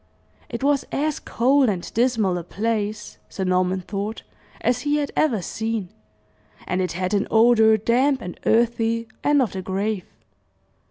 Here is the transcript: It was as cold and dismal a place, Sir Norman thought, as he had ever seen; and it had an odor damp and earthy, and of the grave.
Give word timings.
It 0.49 0.63
was 0.63 0.83
as 0.91 1.19
cold 1.19 1.69
and 1.69 1.93
dismal 1.93 2.39
a 2.39 2.43
place, 2.43 3.19
Sir 3.29 3.43
Norman 3.43 3.81
thought, 3.81 4.23
as 4.61 4.79
he 4.81 4.95
had 4.97 5.11
ever 5.15 5.43
seen; 5.43 5.89
and 6.65 6.81
it 6.81 6.93
had 6.93 7.13
an 7.13 7.27
odor 7.29 7.77
damp 7.77 8.19
and 8.19 8.39
earthy, 8.47 9.07
and 9.23 9.43
of 9.43 9.51
the 9.51 9.61
grave. 9.61 10.07